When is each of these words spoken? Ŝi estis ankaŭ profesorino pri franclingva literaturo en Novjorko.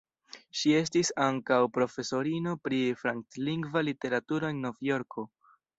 Ŝi 0.61 0.71
estis 0.77 1.11
ankaŭ 1.25 1.59
profesorino 1.77 2.57
pri 2.69 2.81
franclingva 3.05 3.87
literaturo 3.91 4.55
en 4.57 4.65
Novjorko. 4.69 5.33